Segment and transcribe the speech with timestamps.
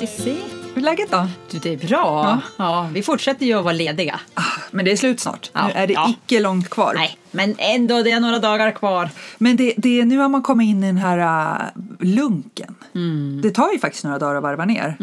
[0.00, 0.36] Mossisi.
[0.74, 1.28] hur är läget då?
[1.50, 2.40] Du, det är bra.
[2.56, 2.88] Ja.
[2.92, 4.20] vi fortsätter ju att vara lediga.
[4.34, 5.50] Ah, men det är slut snart.
[5.52, 6.10] Ja, Nu är det ja.
[6.10, 6.94] icke långt kvar.
[6.94, 9.10] Nej, men ändå, det är några dagar kvar.
[9.38, 12.74] Men det, det, nu har man kommit in i den här äh, lunken.
[12.94, 13.40] Mm.
[13.42, 14.96] Det tar ju faktiskt några dagar att varva ner.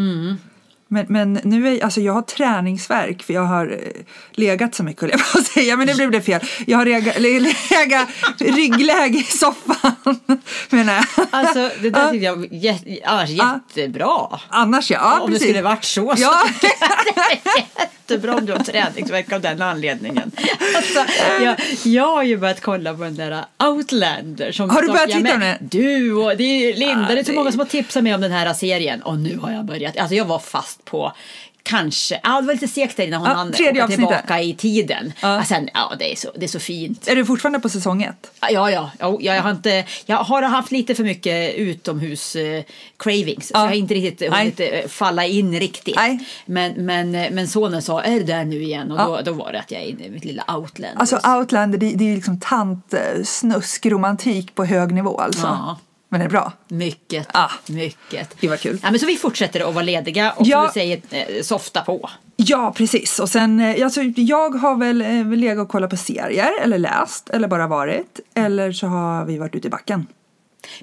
[0.88, 5.02] Men, men nu är, alltså jag har träningsverk för jag har eh, legat så mycket
[5.02, 6.41] höll jag på att säga, men det blev det fel.
[6.67, 8.08] Jag har legat, legat
[8.39, 9.95] ryggläge i soffan
[10.70, 11.05] jag.
[11.31, 14.39] Alltså, det där tyckte jag jät- annars jättebra.
[14.50, 15.47] Annars ja, ja om det precis.
[15.50, 16.16] skulle varit så.
[16.16, 16.44] så Ja.
[18.08, 20.31] Jättebra om du har träningsvärk av den anledningen.
[20.75, 21.06] Alltså,
[21.41, 24.52] jag, jag har ju börjat kolla på den där Outlander.
[24.52, 25.69] Som, Har du börjat ja, titta på men den?
[25.72, 28.16] Du och det är Linda, Ja, det är så det- många som har tipsat mig
[28.16, 29.02] om den här serien.
[29.02, 29.97] Och nu har jag börjat.
[29.97, 31.12] Alltså jag var fast på
[31.68, 35.14] Kanske, ja det var lite segt där innan hon Ja, hann åka tillbaka i tiden.
[35.22, 35.36] Ja.
[35.36, 35.44] Ja.
[35.44, 37.08] Sen, ja det är, så, det är så fint.
[37.08, 38.31] Är du fortfarande på säsong ett?
[38.42, 39.18] Ja, ja, ja.
[39.22, 42.64] Jag, har inte, jag har haft lite för mycket utomhus eh,
[42.98, 43.48] cravings.
[43.48, 43.59] Så Ja.
[43.59, 44.40] jag har inte riktigt Nej.
[44.40, 45.96] hunnit eh, falla in riktigt.
[45.96, 46.20] Nej.
[46.46, 48.92] Men, men, eh, men sonen sa, är du där nu igen?
[48.92, 49.06] Och Ja.
[49.06, 51.00] då, då var det att jag är inne i mitt lilla outland.
[51.00, 55.48] Alltså Outlander, det, det är ju liksom tant eh, snuskromantik på hög nivå alltså.
[55.48, 55.78] Ja.
[56.17, 56.52] Men är bra.
[56.67, 57.49] Mycket, Ah.
[57.69, 58.35] mycket.
[58.41, 58.80] Det var kul.
[58.83, 60.72] Ja, men så vi fortsätter att vara lediga och Ja.
[60.73, 62.09] säger eh, softa på.
[62.35, 63.19] Ja, precis.
[63.19, 67.30] Och sen, eh, alltså, jag har väl eh, legat och kollat på serier eller läst
[67.30, 68.19] eller bara varit.
[68.35, 70.07] Eller så har vi varit ute i backen.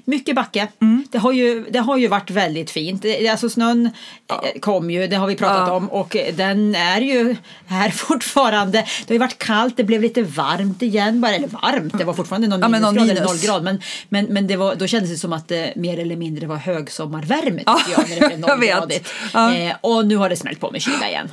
[0.05, 0.67] Mycket backe.
[0.81, 1.03] Mm.
[1.11, 3.05] Det, har ju, det har ju varit väldigt fint.
[3.31, 3.89] Alltså snön
[4.31, 5.73] eh, kom ju, det har vi pratat Ja.
[5.73, 7.35] om och eh, den är ju
[7.67, 8.77] här fortfarande.
[8.77, 11.21] Det har ju varit kallt, det blev lite varmt igen.
[11.21, 13.43] Bara, eller varmt, det var fortfarande någon Ja, någon minusgrad eller minus.
[13.43, 13.63] noll grad.
[13.63, 16.55] Men, men, men det var, då kändes det som att det mer eller mindre var
[16.55, 19.09] högsommarvärme Ja, jag, när det blev nollgradigt.
[19.33, 19.53] Ja.
[19.55, 21.29] Eh, och nu har det smält på med kyla igen.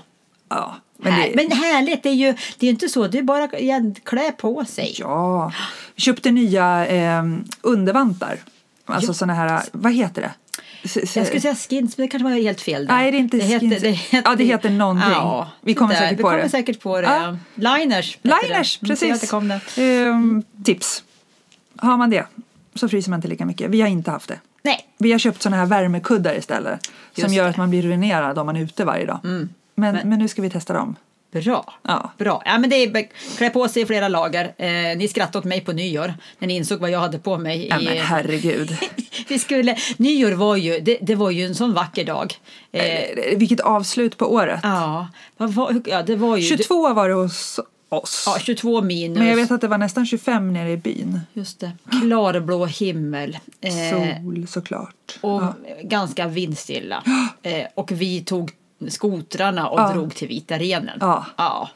[0.50, 3.44] Ja, Men, det, men härligt, det är ju det är inte så, det är bara
[3.44, 4.94] att klä på sig.
[4.98, 5.52] Ja.
[5.94, 7.22] Vi köpte nya eh,
[7.60, 8.36] undervantar.
[8.84, 9.14] Alltså Ja.
[9.14, 10.30] såna här, vad heter det?
[10.82, 12.86] S- Jag skulle säga skins, men det kanske var helt fel.
[12.86, 12.94] Där.
[12.94, 14.00] Nej, det är inte skins.
[14.24, 15.10] Ja, det heter någonting.
[15.60, 16.48] Vi kommer säkert vi på kommer det.
[16.48, 17.06] säkert på det.
[17.06, 17.36] Ja.
[17.54, 17.76] Ja.
[17.76, 18.18] Liners.
[18.22, 18.86] heter Liners, det.
[18.86, 19.20] Mm, precis.
[19.20, 19.26] Det
[19.76, 19.82] det.
[20.06, 21.02] Ehm, tips.
[21.76, 22.26] Har man det
[22.74, 23.70] så fryser man inte lika mycket.
[23.70, 24.40] Vi har inte haft det.
[24.62, 26.84] Nej, Vi har köpt såna här värmekuddar istället.
[26.84, 27.50] som Just gör det.
[27.50, 29.18] att man blir ruinerad om man är ute varje dag.
[29.80, 30.96] Men, Men- men nu ska vi testa dem.
[31.32, 31.74] bra.
[31.82, 32.12] Ja.
[32.18, 32.42] Bra.
[32.44, 34.54] Ja, men det är klä på sig i flera lager.
[34.58, 37.66] Eh, ni skrattade åt mig på nyår när ni insåg vad jag hade på mig.
[37.70, 38.76] Ja, i, men herregud.
[39.28, 42.34] vi skulle, nyår var ju, det, det var ju en sån vacker dag.
[42.72, 44.60] Eh, Eh, Vilket avslut på året.
[44.62, 48.24] ja, var, ja, det var ju 22 var det hos oss.
[48.26, 49.18] ja, 22 minus.
[49.18, 51.20] Men jag vet att det var nästan 25 nere i byn.
[51.32, 51.70] Just det.
[52.02, 53.38] Klarblå himmel.
[53.60, 55.18] Eh, Sol såklart.
[55.20, 55.54] Och Ja.
[55.82, 57.02] ganska vindstilla.
[57.42, 58.50] Eh, och vi tog
[58.88, 59.92] skotrarna och Ja.
[59.92, 60.98] drog till Vita renen.
[61.00, 61.68] Ja.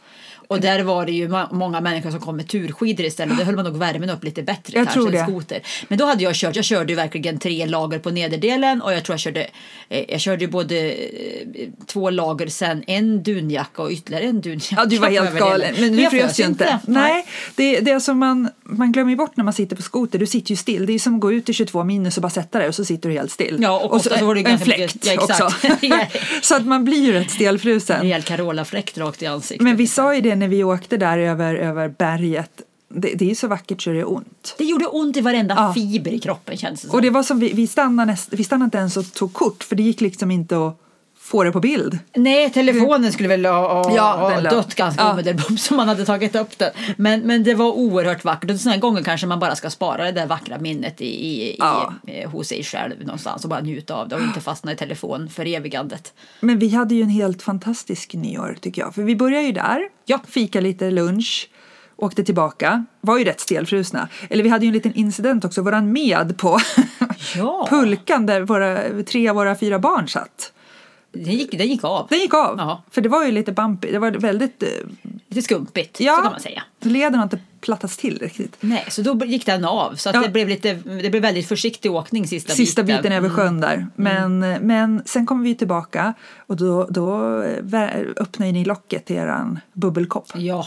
[0.49, 3.38] Och där var det ju många människor som kom med turskidor istället.
[3.38, 5.22] Där höll man nog värmen upp lite bättre Jag kanske tror det.
[5.22, 5.60] skoter.
[5.88, 9.05] Men då hade jag kört, jag körde ju verkligen tre lager på nederdelen och jag
[9.05, 9.47] tror jag körde,
[9.88, 14.75] eh, jag körde ju både eh, två lager sen en dunjacka och ytterligare en dunjacka.
[14.77, 15.75] Ja, du var helt galen.
[15.78, 16.78] Men jag frös ju inte.
[16.87, 20.19] Nej, det, det är som man, man glömmer bort när man sitter på skoter.
[20.19, 20.87] Du sitter ju still.
[20.87, 22.84] Det är som att gå ut i 22 minus och bara sätta dig och så
[22.84, 23.59] sitter du helt still.
[23.61, 25.49] Ja, och ofta så var det en fläkt ja, också.
[26.43, 28.00] så att man blir ju rätt En stelfrusen.
[28.00, 29.65] rejäl Carola-fläkt rakt i ansiktet.
[29.65, 32.62] Men vi sa ju det när vi åkte där över, över berget.
[32.89, 34.55] Det, det är så vackert så det är ont.
[34.59, 35.75] Det gjorde ont i varenda Ja.
[35.75, 36.97] fiber i kroppen känns det som.
[36.97, 39.65] Och det var som vi, vi, stannade näst, vi stannade inte ens och tog kort
[39.65, 40.81] för det gick liksom inte att
[41.25, 41.99] få det på bild.
[42.17, 45.12] Nej, telefonen skulle väl ha, ha, Ja, ha dött ganska ja.
[45.12, 46.71] omedelbart som man hade tagit upp den.
[46.97, 48.51] Men, men det var oerhört vackert.
[48.51, 51.57] Och sådana här gånger kanske man bara ska spara det där vackra minnet i, i,
[51.59, 51.94] Ja.
[52.06, 54.76] i, eh, hos sig själv någonstans och bara njuta av det och inte fastna i
[54.76, 56.12] telefon för evigandet.
[56.41, 58.94] Men vi hade ju en helt fantastisk nyår tycker jag.
[58.94, 60.20] För vi började ju där, Ja.
[60.29, 61.49] fika lite lunch,
[61.97, 64.09] åkte tillbaka, var ju rätt stelfrusna.
[64.31, 66.59] Eller vi hade ju en liten incident också, våran med på
[67.37, 67.67] Ja.
[67.70, 70.50] pulkan där våra, tre av våra fyra barn satt.
[71.14, 72.06] Den gick, den gick av.
[72.11, 72.82] Den gick av, Ja.
[72.90, 73.93] för det var ju lite bumpy.
[73.93, 74.62] Det var väldigt...
[74.62, 74.69] eh,
[75.28, 76.62] Lite skumpigt, så kan man säga.
[76.81, 78.56] leden har inte plattats till riktigt.
[78.61, 79.94] Nej, så då gick den av.
[79.94, 80.22] Så att Ja.
[80.22, 82.96] det, blev lite, det blev väldigt försiktig åkning sista, Sista biten.
[83.02, 83.87] biten över sjön där.
[83.96, 86.14] Men, men sen kom vi tillbaka
[86.46, 90.26] och då, då eh, vä- ni locket till eran bubbelkopp.
[90.34, 90.67] Ja,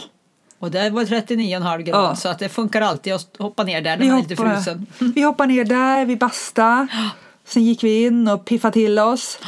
[0.58, 2.16] och det var 39,5 grader Ja.
[2.16, 4.86] så att det funkar alltid att hoppa ner där när man är lite frusen.
[5.14, 6.88] vi hoppar ner där, vi basta.
[7.44, 9.38] Sen gick vi in och piffade till oss.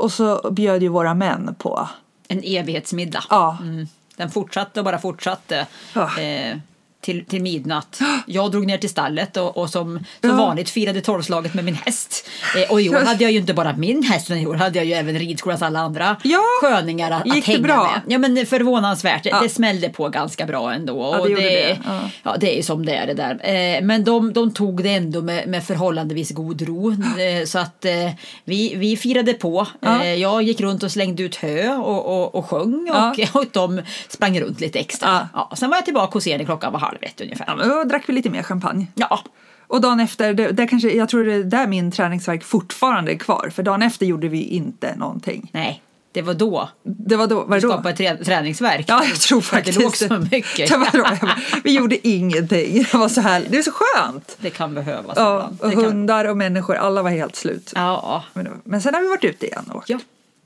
[0.00, 1.88] Och så bjöd ju våra män på.
[2.28, 3.24] En evighetsmiddag.
[3.30, 3.58] Ja.
[3.62, 3.88] Mm.
[4.16, 5.66] Den fortsatte och bara fortsatte.
[5.94, 6.18] Ja.
[6.18, 6.56] Eh,
[7.00, 8.00] till, till midnatt.
[8.26, 10.36] Jag drog ner till stallet och, och som, som Ja.
[10.36, 12.28] vanligt firade tolvslaget med min häst.
[12.56, 14.78] Eh, och i år hade jag ju inte bara min häst, utan i år hade
[14.78, 16.40] jag ju även ridskolans alla andra Ja.
[16.62, 17.82] sköningar att, Gick att det hänga bra?
[17.82, 18.00] med.
[18.12, 19.40] Ja men förvånansvärt, Ja.
[19.42, 20.98] det smällde på ganska bra ändå.
[21.02, 21.78] Ja, det och gjorde det.
[21.86, 22.00] Ja.
[22.22, 23.30] Ja, det är ju som det är det där.
[23.76, 26.90] Eh, men de, de tog det ändå med, med förhållandevis god ro.
[26.92, 28.10] Eh, så att eh,
[28.44, 29.66] vi, vi firade på.
[29.82, 33.80] Eh, jag gick runt och slängde ut hö och, och, och sjöng och, och de
[34.08, 35.08] sprang runt lite extra.
[35.32, 35.46] Ja.
[35.50, 35.56] Ja.
[35.56, 37.44] sen var jag tillbaka hos er när klockan var halv ett ungefär.
[37.48, 38.86] Ja, men då drack vi lite mer champagne.
[38.94, 39.20] Ja,
[39.66, 43.16] Och dagen efter, det, där kanske, jag tror det är där min träningsverk fortfarande är
[43.18, 43.50] kvar.
[43.54, 45.50] För dagen efter gjorde vi inte någonting.
[45.52, 45.82] nej,
[46.12, 48.84] det var då Det var då, var du det skapade trä, träningsverk.
[48.88, 50.68] Ja, jag tror faktiskt Det låg så mycket.
[50.92, 52.74] Det Vi gjorde ingenting.
[52.92, 54.36] Det var så här, det är så skönt.
[54.40, 55.60] Det kan behövas Ja, ibland.
[55.60, 57.72] och Det hundar och människor, alla var helt slut.
[57.74, 59.98] Ja, Men, det men sen har vi varit ute igen och ja.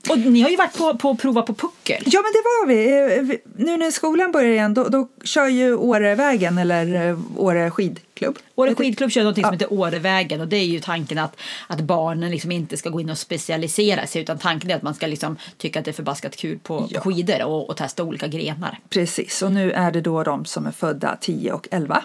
[0.09, 2.03] Och ni har ju varit på, på att prova på puckel.
[2.05, 3.15] Ja, men det var vi.
[3.17, 7.71] Eh, vi- Nu när skolan börjar igen, då, då kör ju Årevägen eller eh, Åre
[7.71, 8.37] skidklubb.
[8.55, 11.35] Åre skidklubb kör något som heter Årevägen och det är ju tanken att,
[11.67, 14.93] att barnen liksom inte ska gå in och specialisera sig utan tanken är att man
[14.93, 17.01] ska liksom tycka att det är förbaskat kul på, Ja.
[17.01, 18.79] på skidor och, och testa olika grenar.
[18.89, 22.03] Precis, och nu är det då de som är födda 10 och 11.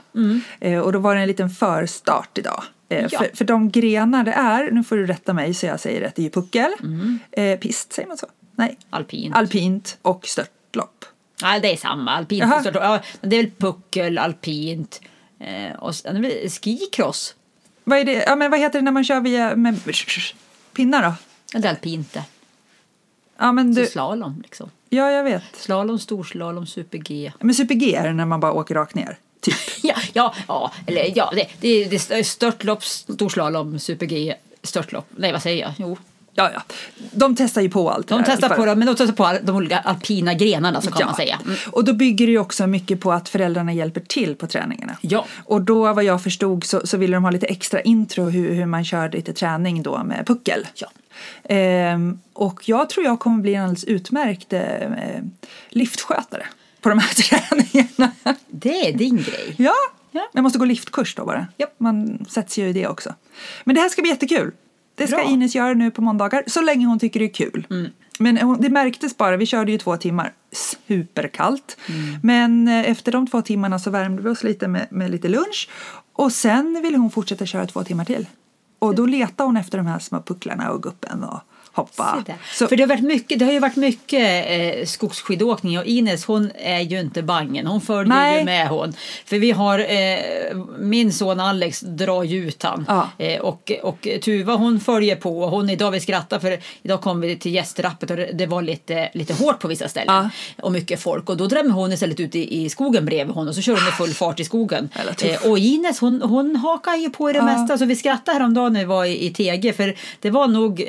[0.61, 2.63] Eh, och då var det en liten förstart idag.
[2.89, 3.07] Eh.
[3.11, 3.19] Ja.
[3.19, 6.15] för, för de grenar det är, nu får du rätta mig så jag säger rätt,
[6.17, 7.19] det är ju puckel, Mm.
[7.33, 8.27] eh, pist, säger man så?
[8.57, 9.37] Nej, Alpint.
[9.37, 11.05] alpint och störtlopp.
[11.43, 12.11] ja, det är samma.
[12.11, 12.41] Alpint.
[12.43, 12.57] Jaha.
[12.57, 15.01] och så- Ja, det är väl puckel, alpint
[15.41, 15.95] eh, och
[16.63, 17.35] skicross.
[17.85, 18.25] Vad, är det?
[18.27, 19.81] Ja, men vad heter det när man kör via med
[20.73, 21.13] pinnar då?
[21.61, 22.25] Det är alpint det.
[23.39, 24.71] Ja, men Så du, slalom liksom.
[24.89, 25.43] ja, jag vet.
[25.57, 27.33] Slalom, storslalom, super-G.
[27.41, 29.55] Men super-G är det när man bara åker rakt ner, typ.
[29.83, 35.07] Ja, ja, ja, eller ja, det, det, det är störtlopp, storslalom, super-G, störtlopp.
[35.17, 35.73] Nej, vad säger jag?
[35.79, 35.97] Jo,
[36.39, 36.63] Ja, ja.
[37.13, 40.35] De testar ju på allt De testar på men de testar på de olika alpina
[40.35, 41.07] grenarna så kan Ja.
[41.07, 41.41] man säga.
[41.45, 41.57] Mm.
[41.73, 44.97] Och då bygger det ju också mycket på att föräldrarna hjälper till på träningarna.
[45.01, 45.27] Ja.
[45.45, 48.67] Och då vad jag förstod så, så ville de ha lite extra intro hur, hur
[48.67, 50.67] man kör lite träning då med puckel.
[50.75, 50.89] Ja.
[51.45, 54.63] Ehm, och jag tror jag kommer bli en alldeles utmärkt eh,
[55.69, 56.47] liftskötare
[56.81, 58.13] på de här träningarna.
[58.49, 59.55] Det är din grej.
[59.59, 59.73] ja.
[60.11, 60.29] Ja.
[60.33, 61.47] jag måste gå liftkurs då bara.
[61.57, 61.67] Ja.
[61.79, 63.15] Man sätts ju i det också.
[63.65, 64.53] Men det här ska bli jättekul.
[64.95, 65.25] Det ska Bra.
[65.25, 65.35] Mm.
[65.35, 67.67] Ines göra nu på måndagar så länge hon tycker det är kul.
[68.19, 71.77] Men hon- det märktes bara, vi körde ju två timmar, superkallt.
[71.89, 72.19] Mm.
[72.23, 75.69] Men eh, efter de två timmarna så värmde vi oss lite med, med lite lunch
[76.13, 78.27] och sen ville hon fortsätta köra två timmar till.
[78.79, 81.41] Och då letade hon efter de här små pucklarna och guppen och
[81.79, 82.25] hoppa.
[82.53, 86.25] Så, För det har, varit mycket, det har ju varit mycket eh, skogsskidåkning och Ines
[86.25, 87.67] hon är ju inte bangen.
[87.67, 88.39] Hon följer Nej.
[88.39, 88.93] ju med hon.
[89.25, 92.85] För vi har, eh, min son Alex drar ju ut han.
[92.89, 93.09] Ja.
[93.19, 97.21] Eh, och, och Tuva hon följer på och hon idag vi skrattar för idag kom
[97.21, 100.31] vi till gästrappet och det, det var lite, lite hårt på vissa ställen.
[100.63, 103.55] Och mycket folk och då drämmer hon istället ut i, i skogen bredvid hon och
[103.55, 104.89] så kör hon i full fart i skogen.
[105.23, 108.73] Eh, och Ines hon, hon hakar ju på i det mesta så vi skrattade häromdagen
[108.73, 110.81] när vi var i, i TG för det var nog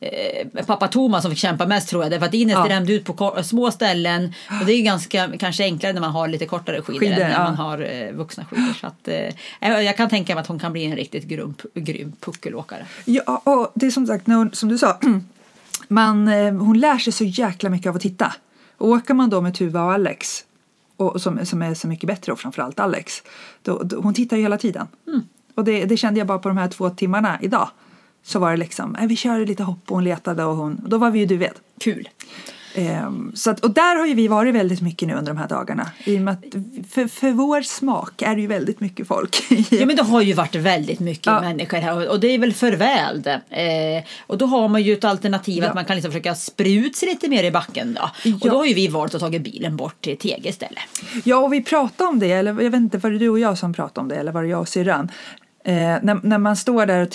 [0.00, 2.12] eh, pappa Thomas som fick kämpa mest tror jag.
[2.12, 2.64] Därför att Ines Ja.
[2.64, 4.34] drämde ut på små ställen.
[4.60, 7.20] Och det är ju ganska kanske enklare när man har lite kortare skidor, Skidor, än
[7.20, 7.44] när ja.
[7.44, 8.72] man har eh, vuxna skidor.
[8.80, 12.12] Så att, eh, jag kan tänka mig att hon kan bli en riktigt grym, grym
[12.20, 12.86] puckelåkare.
[13.04, 14.98] Ja, och det är som sagt, när hon, som du sa,
[15.88, 18.34] man, eh, hon lär sig så jäkla mycket av att titta.
[18.76, 20.44] Och åker man då med Tuva och Alex,
[20.96, 23.22] och som, som är så mycket bättre och framförallt Alex,
[23.62, 24.86] då, då, hon tittar ju hela tiden.
[25.54, 27.68] Och det, det kände jag bara på de här två timmarna idag.
[28.24, 30.88] Så var det liksom, eh, vi körde lite hopp och hon letade och hon, och
[30.88, 31.54] då var vi ju du vet.
[31.80, 32.08] Kul!
[32.74, 35.48] Ehm, så att, och där har ju vi varit väldigt mycket nu under de här
[35.48, 35.90] dagarna.
[36.04, 36.44] I och med att
[36.90, 39.42] för, för vår smak är det ju väldigt mycket folk.
[39.70, 41.40] Ja men det har ju varit väldigt mycket Ja.
[41.40, 43.40] människor här och- och det är väl för väl det.
[43.50, 45.68] Eh, och då har man ju ett alternativ Ja.
[45.68, 48.02] att man kan liksom försöka sprida ut sig lite mer i backen då.
[48.02, 48.50] Och Ja.
[48.50, 50.78] då har ju vi valt att ta bilen bort till TG istället.
[51.24, 53.58] Ja, och vi pratade om det, eller jag vet inte, var det du och jag
[53.58, 55.10] som pratade om det eller var det jag och syrran?
[55.64, 57.10] Eh, när, när man står där och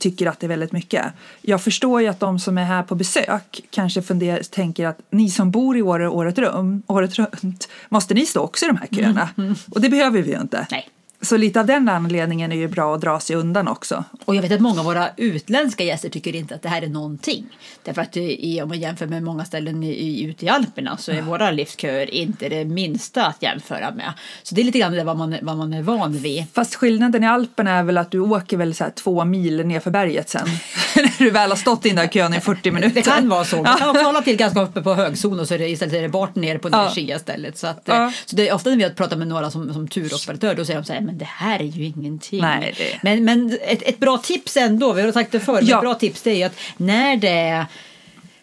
[0.00, 1.04] tycker att det är väldigt mycket.
[1.42, 5.30] Jag förstår ju att de som är här på besök kanske funderar, tänker att ni
[5.30, 8.86] som bor i Åre året, rum, året runt, måste ni stå också i de här
[8.86, 9.28] köerna?
[9.70, 10.66] Och det behöver vi ju inte.
[10.70, 10.88] Nej.
[11.24, 14.04] Så lite av den anledningen är ju bra att dra sig undan också.
[14.24, 16.86] Och jag vet att många av våra utländska gäster tycker inte att det här är
[16.88, 17.46] någonting.
[17.82, 21.12] Därför att är, om man jämför med många ställen i, i, ute i Alperna så
[21.12, 24.12] är våra liftköer inte det minsta att jämföra med.
[24.42, 26.44] Så det är lite grann det vad man, vad man är van vid.
[26.54, 29.80] Fast skillnaden i Alperna är väl att du åker väl så här två mil ner
[29.80, 30.46] för berget sen.
[30.96, 32.94] När du väl har stått i den där kön i 40 minuter.
[32.94, 33.56] Det kan vara så.
[33.56, 33.76] Man Ja.
[33.76, 36.08] kan också hålla till ganska uppe på högzon och så är det istället är det
[36.08, 36.92] bort ner på Ja.
[36.96, 37.18] ja.
[37.18, 37.58] stället.
[37.58, 38.12] Så, att, Ja.
[38.26, 40.80] så det är ofta när vi har pratat med några som, som turoperatör då säger
[40.80, 42.40] de så här, men det här är ju ingenting.
[42.40, 45.76] Nej, det- Men, men ett, ett bra tips ändå, vi har sagt det förr, Ja.
[45.76, 47.66] ett bra tips det är ju att när det är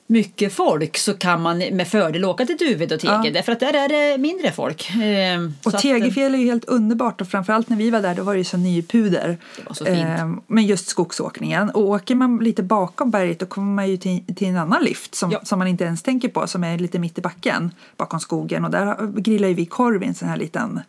[0.07, 3.31] mycket folk så kan man med fördel åka till Duved och Tegel Ja.
[3.31, 4.89] därför att där är det mindre folk.
[4.95, 8.33] Eh, Och Tegefjäll är ju helt underbart och framförallt när vi var där då var
[8.33, 9.37] det ju så nypuder.
[9.57, 9.97] Det var så fint.
[9.99, 11.69] Eh, men just skogsåkningen.
[11.69, 15.15] Och åker man lite bakom berget då kommer man ju till, till en annan lift
[15.15, 15.39] som, Ja.
[15.43, 18.65] som man inte ens tänker på som är lite mitt i backen bakom skogen.
[18.65, 20.79] Och där grillar ju vi korv i en sån här liten,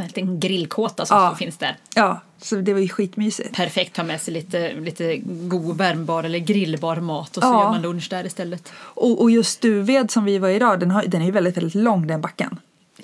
[0.00, 1.34] en liten grillkåta som Ja.
[1.38, 1.76] finns där.
[1.94, 3.56] ja så det var ju skitmysigt.
[3.56, 7.62] Perfekt ha med sig lite, lite god värmbar eller grillbar mat och så Ja.
[7.62, 8.72] gör man lunch där istället.
[8.76, 11.74] Och, och just Duved som vi var idag den, har, den är ju väldigt, väldigt
[11.74, 12.58] lång den backen.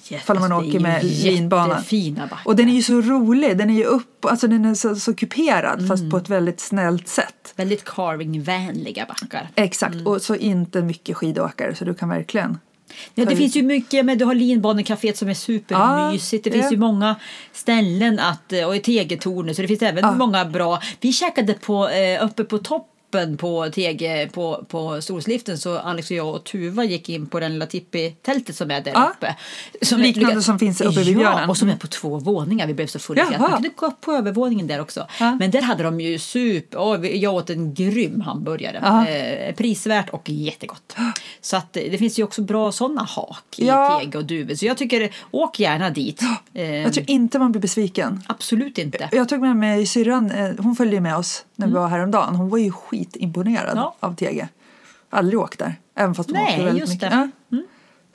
[0.08, 1.82] Ifall man Alltså, åker med linbanan.
[2.44, 5.14] Och den är ju så rolig, den är ju upp, alltså den är så, så
[5.14, 5.88] kuperad Mm.
[5.88, 7.52] fast på ett väldigt snällt sätt.
[7.56, 9.48] Väldigt carvingvänliga backar.
[9.54, 10.06] Exakt, Mm.
[10.06, 12.58] och så inte mycket skidåkare så du kan verkligen
[13.14, 16.44] Ja, det finns ju mycket, men du har linbanecaféet som är supermysigt.
[16.44, 16.70] det finns ja.
[16.70, 17.16] ju många
[17.52, 20.14] ställen att, och i Tegetornet så det finns även Ja.
[20.14, 20.80] många bra.
[21.00, 22.58] Vi käkade på, eh, uppe på
[23.10, 27.40] toppen på Tege på, på Storsliften så Alex och jag och Tuva gick in på
[27.40, 29.12] den lilla tippi-tältet som är där Ja.
[29.16, 29.36] uppe.
[29.82, 31.50] Som Liknande som finns uppe vid Ja, björnen.
[31.50, 32.66] och som är på två våningar.
[32.66, 35.06] Vi blev så fulla att man kunde gå upp på övervåningen där också.
[35.20, 35.34] Ja.
[35.40, 38.78] Men där hade de ju super, oh, jag åt en grym hamburgare.
[38.82, 39.08] Ja.
[39.08, 40.96] Eh, prisvärt och jättegott.
[41.40, 44.00] Så att eh, det finns ju också bra sådana hak i Ja.
[44.00, 44.58] Tege och Duved.
[44.58, 46.22] Så jag tycker, åk gärna dit.
[46.54, 48.22] Eh, Jag tror inte man blir besviken.
[48.26, 49.08] Absolut inte.
[49.12, 52.34] Jag tog med mig syrran, eh, hon följde med oss när vi var häromdagen.
[52.34, 53.76] Hon var ju skitimponerad Mm.
[53.78, 53.94] Ja.
[54.00, 54.48] av Tege.
[55.10, 57.10] Aldrig åkt där, även fast hon Nej, åkte väldigt mycket.
[57.10, 57.30] det.
[57.52, 57.66] Mm.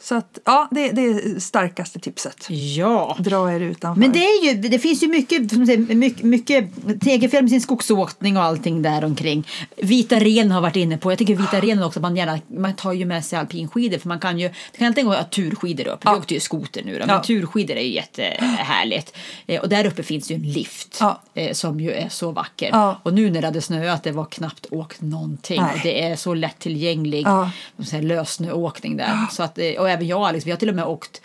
[0.04, 2.46] Så att, ja, det, det är starkaste tipset.
[2.50, 3.16] Ja.
[3.20, 4.00] Dra er utanför.
[4.00, 6.70] Men det, är ju, det finns ju mycket, som säger, mycket, mycket
[7.02, 9.48] Tegefjäll med sin skogsåkning och allting där omkring.
[9.78, 11.12] Vita ren har varit inne på.
[11.12, 14.20] Jag tycker Vita ren också, man, gärna, man tar ju med sig alpinskidor för man
[14.20, 16.16] kan ju, det kan antingen gå turskidor upp, Ja.
[16.18, 17.24] åkte ju skoter nu då, men Ja.
[17.24, 19.16] turskidor är ju jättehärligt.
[19.48, 21.22] Eh, Och där uppe finns ju en lift Ja.
[21.34, 22.70] eh, som ju är så vacker.
[22.72, 23.00] Ja.
[23.04, 25.62] Och nu när det hade snöat, det var knappt åkt någonting.
[25.62, 25.80] Nej.
[25.84, 27.52] Det är så lättillgänglig Ja.
[27.92, 28.00] ja.
[28.02, 29.18] lössnöåkning där.
[29.32, 31.22] Så att, eh, och även jag och Alex, vi har till och med åkt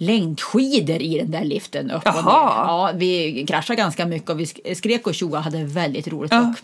[0.00, 2.12] längdskidor i den där liften upp och.
[2.14, 6.32] Ja, vi kraschade ganska mycket och vi sk- skrek och tjoade och hade väldigt roligt
[6.32, 6.38] Ja.
[6.38, 6.58] dock.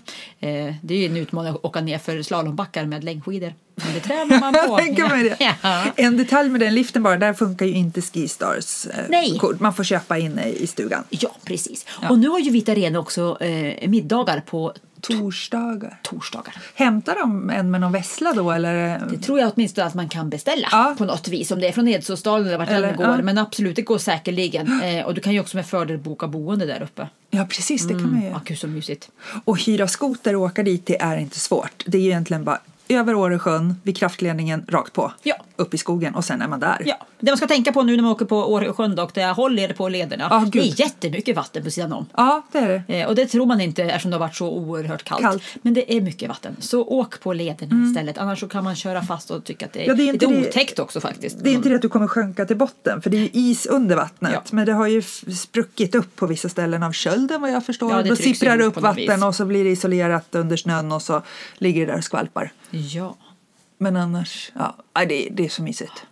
[0.49, 3.55] Eh, det är ju en utmaning att åka ner för slalombackar med längdskidor.
[3.75, 4.77] Men det tränar man på.
[4.77, 5.37] Det.
[5.63, 5.85] Ja.
[5.97, 9.39] En detalj med den liften bara, där funkar ju inte Skistars eh, Nej.
[9.39, 9.61] kort.
[9.61, 11.05] Man får köpa inne i stugan.
[11.11, 11.87] ja, precis.
[12.11, 14.73] Och nu har ju Vita Arena också eh, middagar på
[15.07, 15.99] Torsdagar.
[16.03, 16.57] torsdagar.
[16.75, 19.03] Hämtar de en med någon vessla då eller?
[19.11, 20.95] Det tror jag åtminstone att man kan beställa Ja.
[20.99, 21.51] på något vis.
[21.51, 23.07] Om det är från Edsåsdalen eller vart det Eller, än går.
[23.07, 23.23] ja.
[23.23, 24.81] Men absolut, det går säkerligen.
[24.83, 27.09] Eh, och du kan ju också med fördel boka boende där uppe.
[27.31, 28.41] Ja precis, det kan man ju Ja, göra.
[28.45, 29.11] gud så mysigt.
[29.45, 31.83] Och hyra skoter och åka dit det är inte svårt.
[31.87, 32.59] Det är ju egentligen bara
[32.89, 35.13] över Åresjön, vid kraftledningen, rakt på.
[35.23, 35.35] Ja.
[35.57, 36.83] Upp i skogen och sen är man där.
[36.87, 39.73] Ja, det man ska tänka på nu när man åker på Åresjön och där håller
[39.73, 40.27] på lederna.
[40.31, 42.07] Ja, det är jättemycket vatten på sidan om.
[42.17, 43.01] Ja, det är det.
[43.01, 45.23] Eh, och det tror man inte eftersom det har varit så oerhört kallt.
[45.23, 45.43] Kallt.
[45.63, 46.57] Men det är mycket vatten.
[46.59, 48.19] Så åk på lederna istället.
[48.19, 50.27] Annars så kan man köra fast och tycka att det är, Ja, det är lite
[50.27, 51.45] det- otäckt också faktiskt.
[51.45, 53.67] Det är inte det att du kommer sjunka till botten för det är ju is
[53.67, 54.33] under vattnet.
[54.35, 54.43] Ja.
[54.51, 55.03] Men det har ju
[55.43, 57.91] spruckit upp på vissa ställen av kölden vad jag förstår.
[57.93, 61.03] Ja, det Då sipprar det upp vatten och så blir det isolerat under snön och
[61.03, 61.23] så
[61.59, 62.53] ligger det där och skvalpar.
[62.75, 63.17] Ja.
[63.79, 66.07] Men annars, ja, det, det är så mysigt.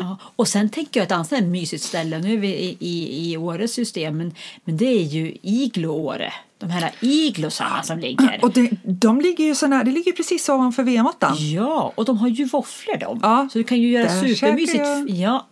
[0.00, 0.18] Ja.
[0.36, 3.72] Och sen tänker jag ett annat mysigt ställe, nu är vi i, i, i Åres
[3.72, 6.32] system, men, men det är ju Iglo-Åre.
[6.58, 8.38] De här iglosarna som ligger.
[8.42, 11.34] Och det, de ligger ju så nära, det ligger precis ovanför VM-8.
[11.34, 13.20] Ja, och de har ju våfflor de.
[13.22, 14.78] Ja, så du kan ju göra där supermysigt.
[14.78, 15.10] jag.
[15.10, 15.46] Ja,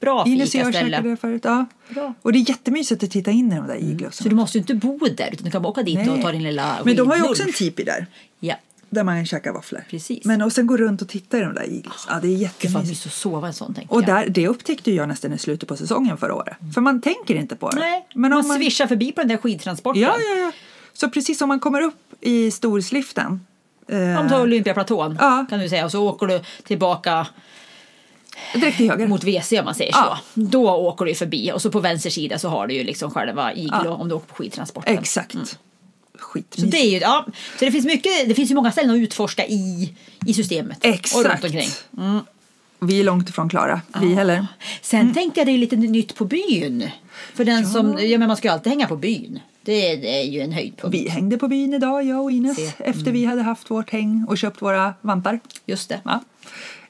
[0.00, 1.16] bra och fikaställe.
[1.16, 1.42] förut.
[1.44, 1.66] Ja.
[1.88, 2.14] Bra.
[2.22, 4.12] Och det är jättemysigt att titta in i de där iglosarna.
[4.12, 6.22] Så du måste ju inte bo där utan du kan bara åka dit och Nej.
[6.22, 8.06] ta din lilla Men de har ju också en tipi där.
[8.40, 8.54] Ja,
[8.92, 9.84] Där man käkar våfflor.
[9.90, 10.24] Precis.
[10.24, 12.06] Men och sen gå runt och titta i de där iglos.
[12.08, 12.88] Ja, det är gud jättemysigt.
[12.88, 15.76] mysigt att sova en sån tänker Och där, det upptäckte jag nästan i slutet på
[15.76, 16.56] säsongen förra året.
[16.74, 17.76] För man tänker inte på det.
[17.80, 20.02] Nej, Men man, om man, svischar förbi på den där skidtransporten.
[20.02, 20.52] ja, ja, ja.
[20.92, 23.46] Så precis om man kommer upp i storsliften.
[23.88, 25.46] Eh, Om du tar Olympiaplatån Ja.
[25.50, 27.26] kan du säga och så åker du tillbaka
[28.54, 29.06] direkt till höger.
[29.06, 30.18] mot WC om man säger Ja.
[30.34, 30.40] så.
[30.40, 33.54] Då åker du förbi och så på vänster sida så har du ju liksom själva
[33.54, 34.98] iglo om du åker på skidtransporten.
[34.98, 35.34] Exakt.
[35.34, 35.46] Mm.
[36.18, 36.72] Så Skitmysigt.
[36.72, 37.26] det är ju, ja,
[37.58, 39.94] så det finns mycket, det finns ju många ställen att utforska i,
[40.26, 40.78] i systemet.
[40.78, 41.44] Och runt Exakt.
[41.44, 41.68] omkring.
[42.82, 43.80] Vi är långt ifrån klara.
[44.00, 44.46] Vi heller.
[44.82, 45.14] Sen Mm.
[45.14, 46.90] tänkte jag det är lite nytt på byn.
[47.34, 49.40] För den som, ja men man ska ju alltid hänga på byn.
[49.62, 50.94] Det, det är ju en höjdpunkt.
[50.94, 52.56] Vi hängde på byn idag, jag och Ines.
[52.56, 52.62] Se.
[52.62, 52.90] Mm.
[52.90, 55.40] Efter vi hade haft vårt häng och köpt våra vantar.
[55.66, 56.00] Just det.
[56.04, 56.20] Ja.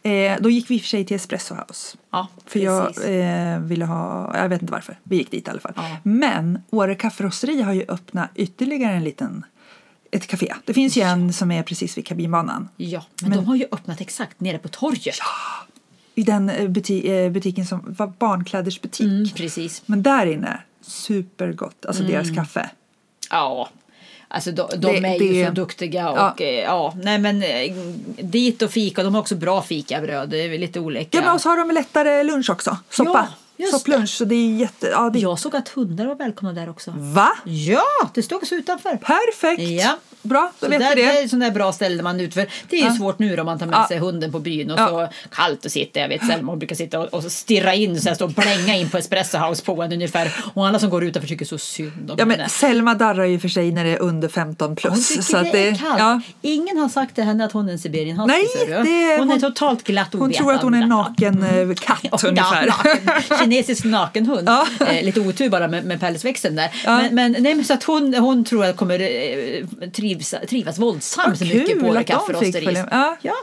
[0.02, 1.96] Eh, då gick vi i och för sig till Espresso House.
[2.10, 3.04] Ja, För jag precis.
[3.04, 5.72] eh, ville ha, jag vet inte varför, vi gick dit i alla fall.
[5.76, 5.96] Ja.
[6.02, 9.44] Men Åre kafferosteri har ju öppnat ytterligare en liten,
[10.10, 10.54] ett café.
[10.64, 12.68] Det finns ju en som är precis vid kabinbanan.
[12.76, 15.16] Ja, men, de har ju öppnat exakt nere på torget.
[16.14, 19.06] I den eh, buti, eh, butiken som var barnklädersbutik.
[19.06, 19.82] Mm, precis.
[19.86, 21.86] Men där inne, supergott.
[21.86, 22.12] Alltså Mm.
[22.14, 22.70] deras kaffe.
[23.30, 23.68] Ja.
[24.32, 26.30] Alltså de, de Det- är ju det- så duktiga Ja.
[26.30, 26.46] och ja.
[26.50, 27.72] ja, nej men eh,
[28.22, 31.18] dit och fika, de har också bra fikabröd, det är lite olika.
[31.18, 32.76] Ja, men och så har de lättare lunch också.
[32.90, 33.28] Soppa.
[33.60, 34.10] Just Sopplunch.
[34.10, 34.86] Så det är jätte...
[34.86, 35.18] Ja, det...
[35.18, 36.92] Jag såg att hundar var välkomna där också.
[36.96, 37.28] Va?
[37.44, 37.82] Ja,
[38.14, 38.96] det stod också utanför.
[38.96, 39.62] Perfekt!
[39.62, 39.96] Ja.
[40.22, 41.18] Bra, då Så vet där, vi det det.
[41.20, 42.46] är sådana bra ställen man utför.
[42.68, 42.94] Det är ju Ja.
[42.94, 43.88] svårt nu om man tar med Ja.
[43.88, 46.00] sig hunden på byn och så kallt att sitta.
[46.00, 48.30] Jag vet Selma hon brukar sitta och, och så stirra in så här, stå och
[48.30, 50.34] blänga in på Espresso House på en ungefär.
[50.54, 52.48] Och alla som går utanför tycker så synd om Ja, men henne.
[52.48, 55.08] Selma darrar ju för sig när det är under 15 Hon plus.
[55.08, 56.24] tycker så att det är det, kallt.
[56.42, 58.32] Ingen har sagt till henne att hon är en siberian husky.
[58.36, 60.38] Nej, det- hon, är hon- totalt glatt hon ovetande.
[60.38, 62.72] tror att hon är en naken eh, katt ungefär.
[63.50, 64.48] Ja, kinesisk nakenhund.
[64.48, 64.66] Ja.
[64.86, 66.70] Eh, lite otur bara med, med pälsväxten där.
[66.84, 71.40] Men, men, nej, men så att hon, hon tror att kommer eh, trivs, trivas våldsamt
[71.40, 72.88] Vad mycket på våra kafferosterier.
[72.90, 73.16] Ja.
[73.22, 73.34] ja.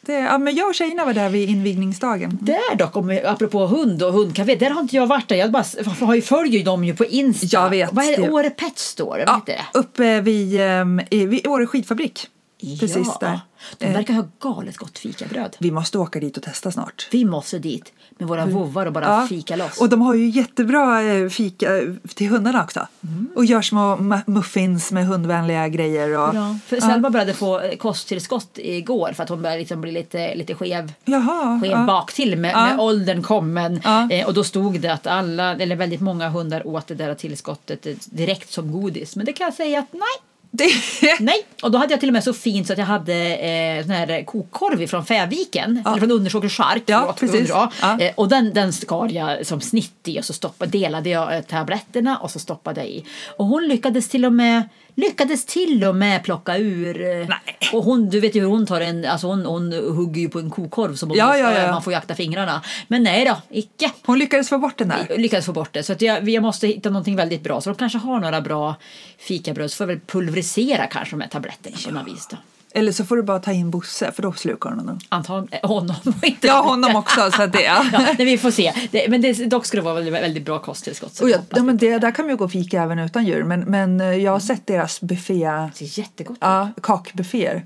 [0.00, 2.38] Det, ja, men jag och tjejerna var där vid invigningsdagen.
[2.40, 5.36] Där dock, om, apropå hund och hundcafé, där har inte jag varit där.
[5.36, 5.64] Jag bara,
[6.00, 7.46] har ju, följer ju dem ju på Insta.
[7.50, 8.30] Jag vet Vad är det?
[8.30, 9.24] Åre Pet Store?
[9.26, 9.42] Ja,
[9.72, 12.28] uppe vid, um, vid Åre skidfabrik.
[12.80, 13.16] Precis ja.
[13.20, 13.40] där.
[13.78, 15.56] De verkar ha galet gott fikabröd.
[15.60, 17.08] Vi måste åka dit och testa snart.
[17.10, 19.26] Vi måste dit med våra vovvar och bara Ja.
[19.28, 19.80] fika loss.
[19.80, 22.86] Och de har ju jättebra eh, fika eh, till hundarna också.
[23.02, 23.28] Mm.
[23.36, 26.18] Och gör små mu- muffins med hundvänliga grejer.
[26.18, 26.34] Och.
[26.66, 30.54] För Selma började få eh, kosttillskott igår för att hon började liksom bli lite, lite
[30.54, 31.84] skev, Jaha, skev ja.
[31.84, 32.64] bak till med, Ja.
[32.66, 33.52] med åldern kom.
[33.52, 34.10] Men, Ja.
[34.10, 37.86] eh, och då stod det att alla, eller väldigt många hundar åt det där tillskottet
[37.86, 39.16] eh, direkt som godis.
[39.16, 40.00] Men det kan jag säga att nej.
[40.56, 40.70] Det,
[41.20, 43.82] Nej, och då hade jag till och med så fint så att jag hade eh,
[43.82, 46.82] sån här kokkorv från Fäviken, eller från Undersåker Chark.
[46.86, 47.48] Ja, precis.
[47.48, 47.70] Ja.
[48.00, 51.42] Eh, och den, den skar jag som snitt i och så stoppade, delade jag eh,
[51.42, 53.04] tabletterna och så stoppade jag i.
[53.36, 54.62] Och hon lyckades till och med
[54.96, 57.00] Lyckades till och med plocka ur.
[57.02, 57.38] eh, Nej.
[57.72, 60.38] Och hon, du vet ju hur hon tar en, alltså hon, hon hugger ju på
[60.38, 61.72] en kokorv som Ja, ja, ja.
[61.72, 62.62] man får jakta fingrarna.
[62.88, 63.90] Men nej då, icke.
[64.02, 65.18] hon lyckades få bort den där.
[65.18, 65.82] Lyckades få bort det.
[65.82, 67.60] Så att jag, jag måste hitta någonting väldigt bra.
[67.60, 68.74] Så de kanske har några bra
[69.18, 69.70] fikabröd.
[69.70, 72.36] Så får jag väl pulverisera kanske de här tabletterna på något vis då.
[72.76, 74.98] Eller så får du bara ta in Bosse för då slukar hon honom.
[75.08, 77.30] Antagligen eh, honom och inte Ja, honom också.
[77.30, 77.84] Så det, ja.
[77.92, 78.72] Ja, nej, vi får se.
[78.90, 81.20] Det, men det, dock ska det vara väldigt, väldigt bra kosttillskott.
[81.20, 83.44] Och ja, ja, men det, där kan man ju gå och fika även utan djur.
[83.44, 87.64] Men, men eh, jag har sett deras buffé, Det ser jättegott ja, kakbufféer.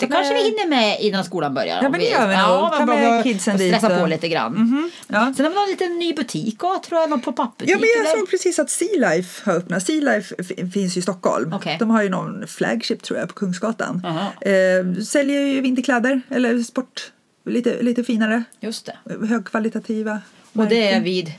[0.00, 1.82] Det kanske vi hinner med innan skolan börjar.
[1.82, 2.44] Ja, men det gör vi nog.
[2.44, 4.90] Ja, Ta med kidsen dit Stressa på lite grann.
[5.08, 5.32] ja.
[5.36, 7.74] Sen har vi någon liten ny butik och tror jag, någon pop-up-butik.
[7.74, 8.18] Ja, men jag eller?
[8.20, 9.82] såg precis att Sea Life har öppnat.
[9.86, 11.52] Sea Life f- finns ju i Stockholm.
[11.52, 11.76] Okej.
[11.78, 14.02] De har ju någon flagship tror jag på Kungsgatan.
[14.40, 17.12] Eh, säljer ju vinterkläder eller sport.
[17.48, 18.44] Lite, lite finare.
[18.60, 19.26] Just det.
[19.26, 20.20] Högkvalitativa.
[20.52, 21.32] Och det är vid...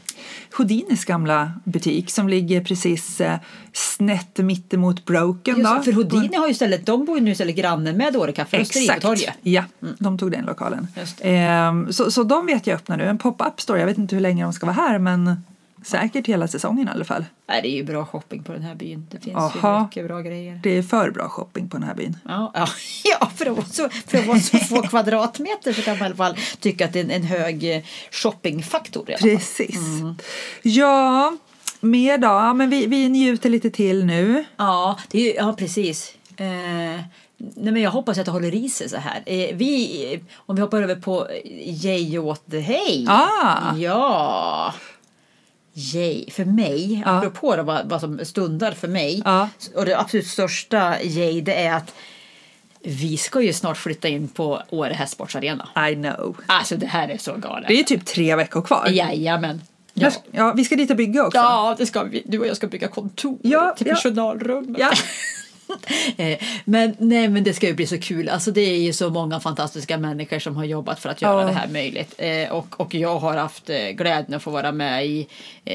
[0.53, 3.39] Houdinis gamla butik som ligger precis eh,
[3.73, 5.57] snett mittemot Broken.
[5.59, 5.83] Just, då.
[5.83, 9.05] för Houdini har ju istället, de bor ju nu istället grannen med Åre Café Exakt,
[9.41, 9.63] ja.
[9.99, 10.87] De tog den lokalen.
[10.95, 13.03] Just Ehm, så, så de vet jag öppnar nu.
[13.03, 13.79] En pop-up store.
[13.79, 15.43] Jag vet inte hur länge de ska vara här men
[15.87, 17.25] säkert hela säsongen i alla fall.
[17.47, 19.07] Nej, det är ju bra shopping på den här byn.
[19.11, 19.79] Det finns Aha.
[19.79, 20.59] ju mycket bra grejer.
[20.63, 22.17] Det är för bra shopping på den här byn.
[22.27, 22.67] Ja, ja,
[23.19, 26.15] ja för, att så, för att vara så få kvadratmeter så kan man i alla
[26.15, 29.05] fall tycka att det är en, hög eh, shoppingfaktor.
[29.19, 29.79] Precis.
[30.61, 31.37] Ja,
[31.79, 32.27] mer då?
[32.27, 34.45] Ja, men vi, vi njuter lite till nu.
[34.57, 36.13] Ja, det är, ja precis.
[36.37, 36.45] Eh,
[37.37, 39.23] nej, men jag hoppas att det håller i sig så här.
[39.25, 41.27] Eh, vi, om vi hoppar över på
[41.83, 43.05] Yay åt the Hey.
[43.07, 43.75] Ah.
[43.77, 44.73] Ja.
[45.77, 46.29] Yay.
[46.31, 47.11] För mig, Ja.
[47.11, 49.21] apropå då vad, vad som stundar för mig.
[49.25, 49.49] Ja.
[49.75, 51.93] Och det absolut största yay det är att
[52.83, 55.69] vi ska ju snart flytta in på Åre Hästsportsarena.
[55.91, 56.37] I know.
[56.45, 57.67] Alltså det här är så galet.
[57.67, 58.87] Det är ju typ tre veckor kvar.
[58.91, 59.61] Jajamän.
[59.93, 60.11] Ja.
[60.31, 60.53] Ja.
[60.53, 61.37] Vi ska dit och bygga också.
[61.37, 62.23] Ja, det ska vi.
[62.25, 63.93] Du och jag ska bygga kontor Ja, till ja.
[63.95, 64.75] personalrum.
[64.79, 64.91] Ja.
[66.17, 68.29] Eh, men, nej, men det ska ju bli så kul.
[68.29, 71.47] Alltså, det är ju så många fantastiska människor som har jobbat för att göra Ja.
[71.47, 72.13] det här möjligt.
[72.17, 75.27] Eh, och, och jag har haft eh, glädjen att få vara med i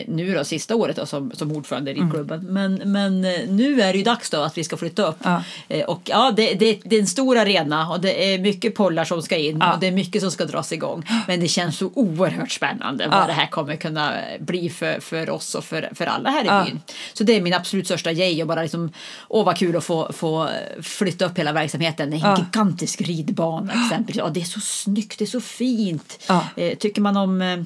[0.07, 2.41] nu då, sista året då, som, som ordförande i klubben.
[2.49, 5.17] Men, men eh, nu är det ju dags då att vi ska flytta upp.
[5.23, 5.43] Ja.
[5.87, 9.23] Och ja, det, det, det är en stor arena och det är mycket pollar som
[9.23, 9.75] ska in Ja.
[9.75, 11.05] och det är mycket som ska dras igång.
[11.27, 15.55] Men det känns så oerhört spännande vad det här kommer kunna bli för, för oss
[15.55, 16.81] och för, för alla här i byn.
[17.13, 18.93] Så det är min absolut största grej och bara liksom,
[19.29, 20.49] åh vad kul att få, få
[20.83, 22.13] flytta upp hela verksamheten.
[22.13, 22.37] En Ja.
[22.39, 24.17] gigantisk ridbana exempelvis.
[24.17, 26.19] Ja, det är så snyggt, det är så fint.
[26.29, 26.45] Ja.
[26.57, 27.59] Eh, tycker man om eh,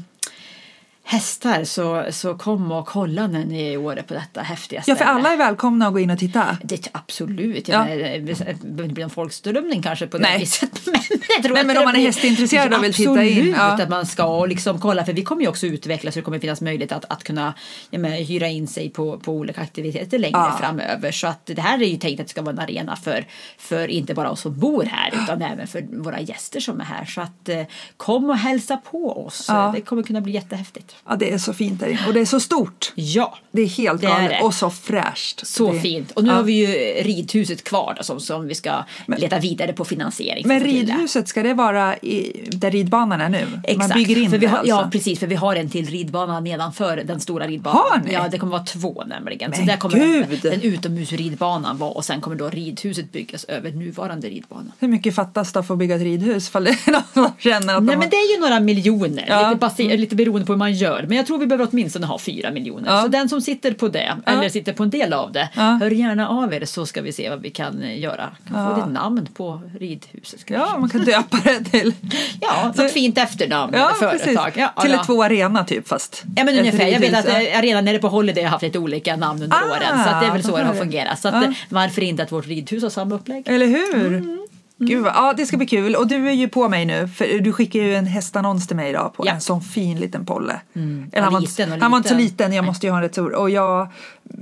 [1.08, 4.82] hästar så, så kom och kolla när ni är i Åre på detta häftiga Ja,
[4.82, 4.98] ställe.
[4.98, 6.58] för alla är välkomna att gå in och titta.
[6.62, 7.68] Det, absolut.
[7.68, 7.84] Ja.
[7.84, 10.38] Menar, det behöver inte bli någon folkströmning kanske på det Nej.
[10.38, 10.70] viset.
[10.86, 10.94] Men,
[11.28, 13.82] jag tror Nej, men det om man är hästintresserad och vill titta Absolut in, ja.
[13.82, 15.04] att man ska liksom kolla.
[15.04, 17.54] För vi kommer ju också utvecklas så det kommer finnas möjlighet att, att kunna
[17.90, 20.56] jag menar, hyra in sig på, på olika aktiviteter längre Ja.
[20.60, 21.12] framöver.
[21.12, 23.26] Så att det här är ju tänkt att det ska vara en arena för,
[23.58, 27.04] för inte bara oss som bor här utan även för våra gäster som är här.
[27.04, 27.62] Så att eh,
[27.96, 29.44] kom och hälsa på oss.
[29.48, 29.72] Ja.
[29.74, 30.95] Det kommer kunna bli jättehäftigt.
[31.08, 32.06] Ja, det är så fint där inne.
[32.06, 32.92] Och det är så stort.
[32.94, 34.30] Ja, Det är helt Det är galet.
[34.30, 34.40] det.
[34.44, 35.46] Och så fräscht.
[35.46, 36.10] så det, fint.
[36.10, 36.34] Och nu ja.
[36.36, 36.66] har vi ju
[37.04, 40.48] ridhuset kvar då, som, som vi ska leta vidare på finansiering.
[40.48, 40.68] Men det.
[40.68, 43.46] ridhuset, ska det vara i, där ridbanan är nu?
[43.64, 43.78] Exakt.
[43.78, 44.74] Man bygger in för vi det har, alltså?
[44.74, 45.18] Ja, precis.
[45.18, 47.82] För vi har en till ridbana nedanför den stora ridbanan.
[47.90, 48.12] Har ni?
[48.12, 49.52] Ja, det kommer vara två nämligen.
[49.52, 50.26] så Men där kommer gud!
[50.42, 54.72] den, den utomhusridbanan vara och sen kommer då ridhuset byggas över nuvarande ridbana.
[54.78, 56.48] Hur mycket fattas då för att bygga ett ridhus?
[56.48, 59.24] Fall det är någon som känner att Nej de men det är ju några miljoner,
[59.28, 59.38] Ja.
[59.38, 59.50] Mm.
[59.50, 60.85] lite, baser, lite beroende på hur man gör.
[61.08, 62.90] Men jag tror vi behöver åtminstone ha fyra miljoner.
[62.90, 63.02] Ja.
[63.02, 65.62] Så den som sitter på det, eller sitter på en del av det, Ja.
[65.62, 68.30] hör gärna av er så ska vi se vad vi kan eh, göra.
[68.48, 68.84] Kan få Ja.
[68.84, 70.54] ditt namn på ridhuset kanske.
[70.54, 71.92] Ja, man kan döpa det till...
[72.40, 74.52] Ja, något fint efternamn, Ja, företag.
[74.56, 75.00] Ja, till ja.
[75.00, 76.22] ett två arena typ fast.
[76.36, 76.86] Ja men ungefär.
[76.86, 77.40] Jag vet att ja.
[77.40, 80.04] eh, arenan nere på Holiday har haft lite olika namn under Ah, åren.
[80.04, 81.18] Så det är väl så det har fungerat.
[81.18, 81.44] Så att, Ja.
[81.44, 83.48] eh, varför inte att vårt ridhus har samma upplägg?
[83.48, 84.06] Eller hur?
[84.06, 84.45] Mm.
[84.78, 85.94] Gud, vad- ja, det ska bli kul.
[85.96, 88.90] Och du är ju på mig nu, för du skickade ju en hästannons till mig
[88.90, 89.32] idag på Ja.
[89.32, 90.60] en sån fin liten polle.
[90.74, 92.26] Eller Ja, han, var, liten och inte- han var inte så liten.
[92.46, 93.34] liten, jag måste ju ha en stor.
[93.34, 93.88] Och jag,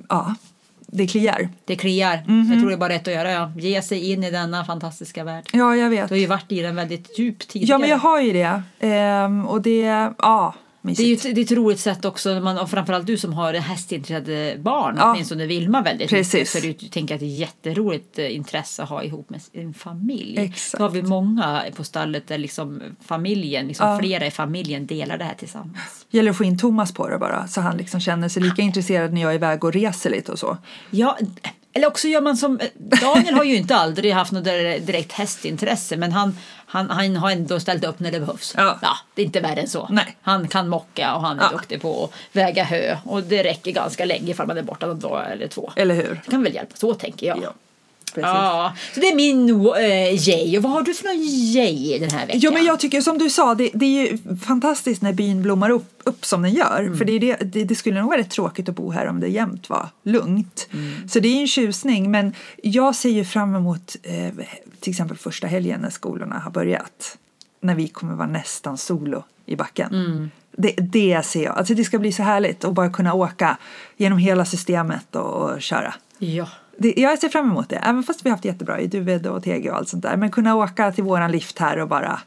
[0.08, 0.34] ja,
[0.86, 1.48] det kliar.
[1.64, 2.24] Det kliar.
[2.26, 2.50] Mhm.
[2.52, 3.30] Jag tror det är bara rätt att göra.
[3.32, 3.52] Ja.
[3.56, 5.44] Ge sig in i denna fantastiska värld.
[5.52, 6.08] Ja, jag vet.
[6.08, 7.70] Du har ju varit i den väldigt djupt tidigare.
[7.74, 8.62] Ja, men jag har ju det.
[8.80, 10.54] Ehm, och det, ja,
[10.86, 13.54] Det är ju det är ett roligt sätt också, man, och framförallt du som har
[13.54, 15.10] hästintresserade barn, Ja.
[15.12, 16.54] åtminstone Vilma väldigt Precis.
[16.64, 16.78] mycket.
[16.78, 19.74] Så det tänker att det är ett jätteroligt eh, intresse att ha ihop med sin
[19.74, 20.38] familj.
[20.40, 20.78] Exakt.
[20.78, 23.98] Då har vi många på stallet där liksom familjen, liksom Ja.
[23.98, 26.06] flera i familjen delar det här tillsammans.
[26.10, 29.12] Gäller att få in Thomas på det bara, så han liksom känner sig lika intresserad
[29.12, 30.56] när jag är iväg och reser lite och så.
[30.90, 31.18] Ja,
[31.76, 36.12] eller också gör man som Daniel har ju inte aldrig haft något direkt hästintresse men
[36.12, 38.54] han, han, han har ändå ställt upp när det behövs.
[38.56, 38.78] Ja.
[39.14, 39.86] det är inte värre än så.
[39.90, 40.16] Nej.
[40.22, 41.48] Han kan mocka och han är Ja.
[41.50, 45.00] duktig på att väga hö och det räcker ganska länge ifall man är borta någon
[45.00, 45.72] dag eller två.
[45.76, 46.20] Eller hur?
[46.24, 47.38] Det kan väl hjälpas åt tänker jag.
[47.42, 47.52] Ja,
[48.14, 48.28] precis.
[48.28, 50.56] Ja, så det är min äh, yay.
[50.56, 52.40] Och vad har du för någon yay den här veckan?
[52.40, 55.70] Ja, men jag tycker som du sa, det, det är ju fantastiskt när byn blommar
[55.70, 56.80] upp, upp som den gör.
[56.80, 56.98] Mm.
[56.98, 59.20] För det, är det, det, det skulle nog vara rätt tråkigt att bo här om
[59.20, 60.68] det jämt var lugnt.
[60.72, 61.08] Mm.
[61.08, 62.10] Så det är ju en tjusning.
[62.10, 64.34] Men jag ser ju fram emot eh,
[64.80, 67.18] till exempel första helgen när skolorna har börjat.
[67.60, 69.94] När vi kommer vara nästan solo i backen.
[69.94, 70.30] Mm.
[70.56, 71.56] Det, det ser jag.
[71.56, 73.58] Alltså det ska bli så härligt att bara kunna åka
[73.96, 75.94] genom hela systemet och, och köra.
[76.18, 76.48] Ja.
[76.78, 79.42] Det, jag ser fram emot det, även fast vi har haft jättebra i Duved och
[79.42, 80.16] TG och allt sånt där.
[80.16, 82.20] Men kunna åka till våran lift här och bara...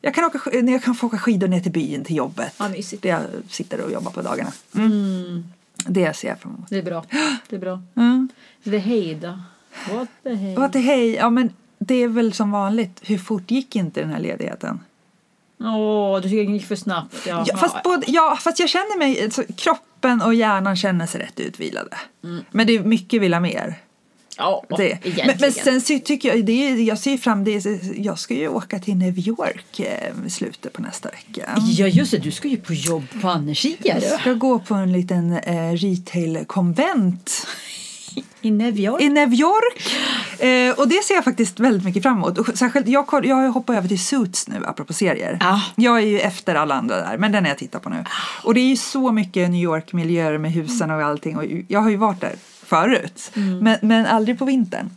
[0.00, 2.54] Jag kan, åka, jag kan få åka skidor ner till byn, till jobbet.
[2.58, 3.02] Ja, mysigt.
[3.02, 4.52] Där jag sitter och jobbar på dagarna.
[4.74, 5.44] Mm.
[5.86, 6.68] Det ser jag fram emot.
[6.70, 7.04] Det är bra.
[7.48, 7.82] Det är bra.
[7.96, 8.28] Mm.
[8.64, 9.38] The hey då?
[10.56, 13.00] What the hej, ja men det är väl som vanligt.
[13.02, 14.80] Hur fort gick inte den här ledigheten?
[15.60, 17.26] Åh, du tycker det gick för snabbt.
[17.26, 21.40] Ja, fast, både, ja, fast jag känner mig, alltså, kroppen och hjärnan känner sig rätt
[21.40, 21.96] utvilade.
[22.50, 23.76] Men det är mycket vill ha mer.
[24.38, 24.76] Ja, Det.
[24.76, 25.36] Men, egentligen.
[25.40, 27.64] men sen så tycker jag, det är, jag ser fram det,
[27.96, 31.58] jag ska ju åka till New York eh, i slutet på nästa vecka.
[31.68, 32.18] Ja, just det.
[32.18, 37.46] Du ska ju på jobb på Annerskia Jag ska gå på en liten eh, retail-konvent
[38.40, 39.02] I New York.
[39.02, 39.92] i New York.
[40.38, 42.38] Eh, och det ser jag faktiskt väldigt mycket fram emot.
[42.38, 45.36] Och särskilt, jag, jag hoppar över till Suits nu, apropå serier.
[45.40, 45.62] Ja.
[45.76, 48.04] Jag är ju efter alla andra där, men den är jag tittar på nu.
[48.44, 51.36] Och det är ju så mycket New York-miljöer med husen och allting.
[51.36, 52.32] Och jag har ju varit där
[52.68, 54.90] förut, men, men aldrig på vintern.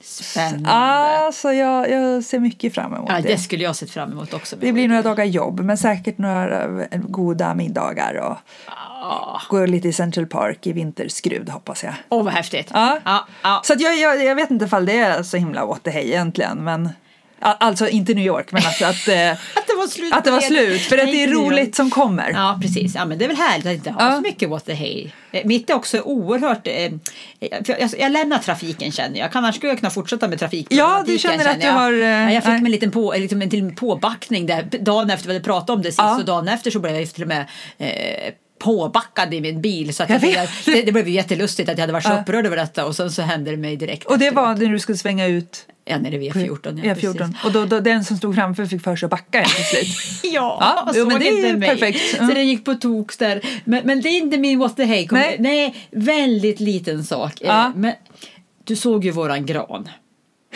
[0.00, 0.70] Spännande.
[0.70, 3.28] Alltså jag, jag ser mycket fram emot Ja, det.
[3.28, 4.56] det skulle jag sett fram emot också.
[4.60, 8.36] Det blir några dagar jobb, men säkert några eh, goda middagar och
[9.48, 11.94] gå lite i Central Park i vinterskrud hoppas jag.
[12.08, 12.70] Åh, vad häftigt.
[12.74, 12.98] Ja.
[13.04, 13.60] Ja, ja.
[13.64, 16.64] Så jag, jag, jag vet inte ifall det är så himla åt det hej egentligen,
[16.64, 16.88] men
[17.40, 20.12] alltså inte New York, men att, att, eh, Att det var slut.
[20.12, 22.30] att det var slut, för att det är roligt som kommer.
[22.30, 22.94] Ja, precis.
[22.94, 24.14] Ja, men det är väl härligt att inte ha Ja.
[24.16, 25.10] så mycket what the hey.
[25.32, 26.66] Eh, Mitt är också oerhört...
[26.66, 26.92] Eh,
[27.64, 29.28] för jag, jag lämnar trafiken känner jag.
[29.32, 30.66] Annars skulle jag kunna fortsätta med trafik.
[30.70, 33.42] Ja, du känner att du har, eh, ja, jag fick mig en liten på, liksom
[33.42, 34.62] en till påbackning där.
[34.80, 36.16] Dagen efter vi hade pratat om det sist Ja.
[36.16, 37.46] och dagen efter så blev jag till och med
[37.78, 39.94] eh, påbackad i min bil.
[39.94, 42.20] Så att Jag jag det, det blev ju jättelustigt att jag hade varit så Ja.
[42.20, 44.46] upprörd över detta och sen så hände det mig direkt Och det efteråt.
[44.46, 46.80] var när du skulle svänga ut Ja, när det är V14.
[46.84, 46.94] Ja, E14.
[46.94, 47.44] precis.
[47.44, 49.86] Och då, då, den som stod framför fick för sig att backa till slut.
[50.34, 52.00] Ja, Ja, jo, men det är ju perfekt.
[52.10, 52.34] Så Ja.
[52.34, 53.40] det gick på toks där.
[53.64, 55.08] Men, men det är inte min what the hey.
[55.10, 55.36] Nej.
[55.38, 55.74] nej.
[55.90, 57.40] väldigt liten sak.
[57.40, 57.72] Eh, Ja.
[57.76, 57.92] Men
[58.64, 59.88] du såg ju våran gran.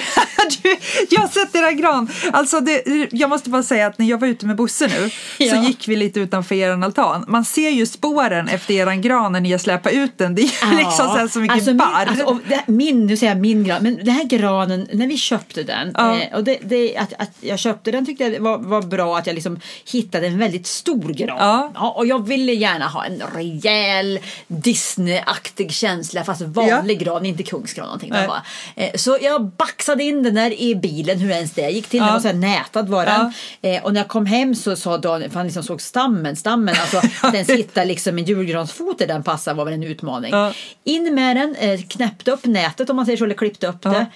[0.62, 0.76] du,
[1.10, 2.10] jag har sett era gran.
[2.32, 2.82] Alltså det,
[3.12, 5.62] jag måste bara säga att när jag var ute med Bosse nu så Ja.
[5.62, 7.24] gick vi lite utanför er altan.
[7.28, 10.34] Man ser ju spåren efter eran gran när ni har släpat ut den.
[10.34, 12.06] Det är ju liksom så, här så mycket alltså, min, barr.
[12.08, 15.16] alltså, och det, min, nu säger jag min gran, men den här granen, när vi
[15.16, 16.20] köpte den, Ja.
[16.20, 19.26] eh, och det, det, att, att jag köpte den tyckte jag var, var bra att
[19.26, 19.60] jag liksom
[19.92, 21.70] hittade en väldigt stor gran.
[21.74, 21.90] Ja.
[21.96, 28.10] och jag ville gärna ha en rejäl Disney-aktig känsla, fast vanlig gran, inte kungsgran någonting.
[28.12, 28.40] Var.
[28.76, 31.98] Eh, så jag baxade in den den där i bilen, hur ens det gick till.
[32.00, 32.12] Den Ja.
[32.14, 33.32] var så här nätad var den.
[33.74, 36.74] Eh, och när jag kom hem så sa Daniel, för han liksom såg stammen, stammen,
[36.80, 40.30] alltså att den sitter liksom en julgransfot där den passar var väl en utmaning.
[40.32, 40.52] Ja.
[40.84, 43.90] In med den, eh, knäppte upp nätet om man säger så, eller klippte upp Ja.
[43.90, 44.06] det.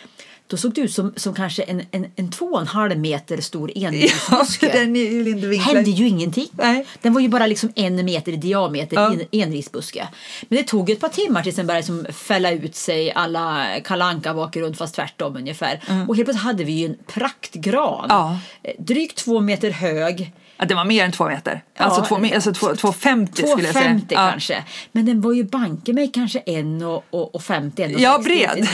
[0.46, 3.40] Då såg det ut som, som kanske en, en, en två och en halv meter
[3.40, 4.68] stor Ja, enrisbuske.
[4.72, 6.48] den ju hände ju ingenting.
[6.52, 6.86] Nej.
[7.02, 9.12] Den var ju bara liksom en meter i diameter, Ja.
[9.12, 10.08] en enrisbuske.
[10.48, 14.34] Men det tog ett par timmar tills den började liksom fälla ut sig alla kalanka
[14.34, 15.80] bak runt fast tvärtom ungefär.
[16.08, 18.06] Och helt plötsligt hade vi ju en praktgran.
[18.08, 18.38] Ja.
[18.62, 20.32] Eh, Drygt två meter hög.
[20.56, 21.62] Ja, det var mer än två meter.
[21.78, 22.34] Alltså, Ja.
[22.34, 23.84] alltså två, 2,50 skulle jag säga.
[23.90, 24.30] 2,50 Ja.
[24.30, 24.64] kanske.
[24.92, 27.94] Men den var ju banke mig kanske 1,50.
[27.98, 28.68] Ja, bred.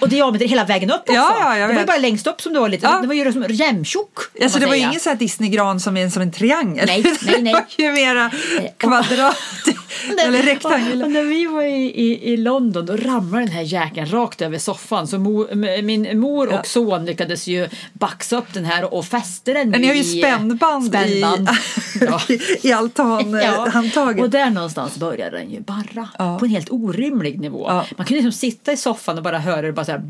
[0.00, 1.12] och diameter hela vägen upp också.
[1.14, 2.86] Ja, ja, jag det var ju bara längst upp som det var lite.
[2.86, 2.98] Ja.
[3.00, 4.14] Det var ju som jämntjock.
[4.34, 6.86] kan Alltså, det var ju ingen sån här Disneygran som är som en triangel.
[6.86, 7.54] Nej, nej, nej.
[7.76, 8.30] det var ju mera
[8.76, 9.36] kvadrat
[10.26, 10.98] eller Och, rektangel.
[11.10, 15.06] när vi var i, i, i London då ramlade den här jäkeln rakt över soffan.
[15.06, 16.58] Så mor, m- min mor Ja.
[16.60, 20.04] och son lyckades ju baxa upp den här och fäste den Men ni har ju
[20.04, 21.48] spännband, spännband.
[22.00, 22.20] Ja.
[22.28, 24.22] i, i altanhandtaget.
[24.22, 26.38] och där någonstans började den ju barra Ja.
[26.38, 27.64] på en helt orimlig nivå.
[27.68, 27.86] Ja.
[27.96, 30.02] Man kunde liksom sitta i soffan och bara höra det bara så här.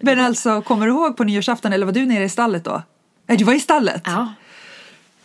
[0.00, 2.82] Men alltså, kommer du ihåg på nyårsafton eller var du nere i stallet då?
[3.26, 4.02] Nej, du var i stallet.
[4.04, 4.34] Ja.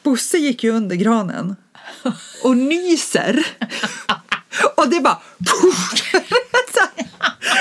[0.04, 1.56] Bosse gick ju under granen
[2.44, 3.46] och nyser
[4.76, 5.18] och det bara...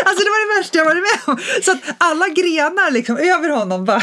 [0.04, 1.38] Alltså det var det värsta jag varit med om.
[1.64, 4.02] Så att alla grenar liksom över honom bara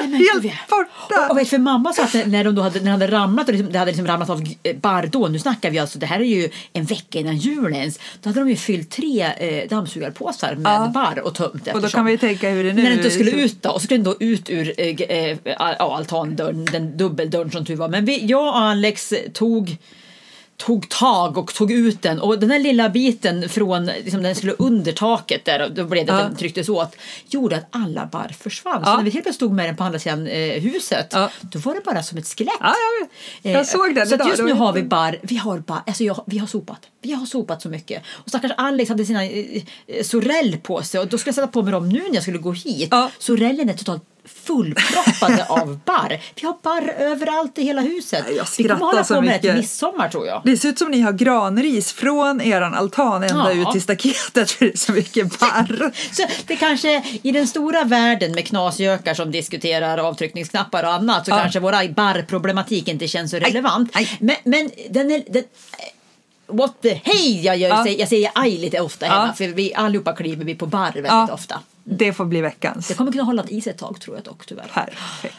[0.00, 1.28] helt borta.
[1.30, 3.54] Och, och för mamma sa att när- de då hade, när de hade ramlat och
[3.54, 6.48] liksom, det hade liksom ramlat av då, nu snackar vi alltså, det här är ju
[6.72, 10.90] en vecka innan julen ens, då hade de ju fyllt tre eh, dammsugarpåsar med Ja.
[10.94, 13.30] barr och tömt Och då kan vi tänka hur det nu När den inte skulle
[13.30, 17.50] ut då, och så skulle den då ut ur eh, g- eh, altandörren, den dubbeldörren
[17.50, 17.88] som tur var.
[17.88, 19.76] Men vi, jag och Alex tog
[20.66, 24.52] tog tag och tog ut den och den här lilla biten från liksom, den skulle
[24.52, 26.24] under taket där och då blev det att Ja.
[26.26, 26.96] den trycktes åt
[27.28, 28.82] gjorde att alla barr försvann.
[28.84, 28.90] Ja.
[28.90, 31.30] Så när vi helt plötsligt stod med den på andra sidan eh, huset Ja.
[31.40, 32.54] då var det bara som ett skelett.
[32.60, 32.74] Ja,
[33.42, 34.28] jag, jag såg den Så att idag.
[34.30, 36.80] just nu har vi barr, vi har barr, alltså jag, vi har sopat.
[37.02, 38.02] Vi har sopat så mycket.
[38.08, 41.46] Och stackars Alex hade sina eh, eh, sorell på sig och då skulle jag sätta
[41.46, 42.92] på mig dem nu när jag skulle gå hit.
[43.18, 44.02] Sorellen är totalt
[44.44, 46.20] fullproppade av barr.
[46.34, 48.24] Vi har barr överallt i hela huset.
[48.36, 50.42] Jag vi kommer hålla på med det till midsommar tror jag.
[50.44, 53.62] Det ser ut som ni har granris från eran altan ända Ja.
[53.62, 55.92] ut till staketet för det är så mycket barr.
[56.14, 61.30] Så det kanske i den stora världen med knasgökar som diskuterar avtryckningsknappar och annat så
[61.32, 61.38] Ja.
[61.38, 63.90] kanske våra barrproblematik inte känns så relevant.
[63.92, 64.16] aj.
[64.20, 65.22] Men, men den är...
[65.28, 65.44] Den,
[66.52, 67.44] What the hej!
[67.44, 67.84] Jag, gör, Ja.
[67.84, 69.12] säger, jag säger aj lite ofta Ja.
[69.12, 71.28] hemma för vi allihopa kliver vi på barr väldigt Ja.
[71.32, 71.60] ofta.
[71.84, 72.88] Det får bli veckans.
[72.88, 74.70] Det kommer kunna hålla i sig ett tag tror jag dock tyvärr.
[74.74, 75.36] Perfekt.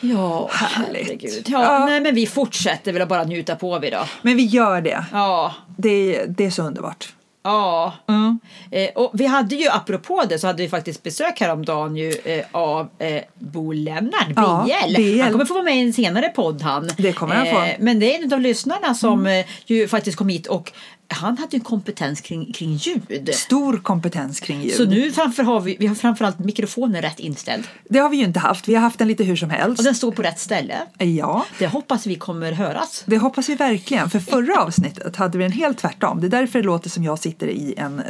[0.00, 1.06] Ja, Härligt.
[1.06, 1.44] herregud.
[1.48, 1.86] Ja, Ja.
[1.86, 4.04] Nej, men vi fortsätter väl bara njuta på vi då.
[4.22, 5.04] Men vi gör det.
[5.12, 7.12] Ja, Det, det är så underbart.
[7.42, 7.92] ja.
[8.08, 8.38] Mm.
[8.70, 12.44] Eh, och vi hade ju, apropå det, så hade vi faktiskt besök häromdagen ju, eh,
[12.52, 14.94] av eh, Bo Lennart, Ja, BL.
[14.96, 15.20] BL.
[15.20, 16.90] Han kommer få vara med i en senare podd han.
[16.96, 17.58] Det kommer han få.
[17.58, 17.76] Mm.
[17.84, 20.72] men det är en av lyssnarna som eh, ju faktiskt kom hit och
[21.12, 23.30] han hade ju kompetens kring, kring ljud.
[23.34, 24.74] Stor kompetens kring ljud.
[24.74, 27.64] Så nu framför har vi, vi har framförallt mikrofonen rätt inställd.
[27.88, 28.68] Det har vi ju inte haft.
[28.68, 29.78] Vi har haft den lite hur som helst.
[29.78, 30.76] Och den står på rätt ställe.
[30.98, 33.02] Ja, Det hoppas vi kommer höras.
[33.06, 34.10] det hoppas vi verkligen.
[34.10, 36.20] För förra avsnittet hade vi en helt tvärtom.
[36.20, 38.04] Det är därför det låter som jag sitter i en eh,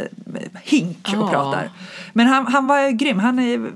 [0.62, 1.30] hink och Ja.
[1.30, 1.70] pratar.
[2.12, 3.18] Men han, han var grym.
[3.18, 3.70] Han är,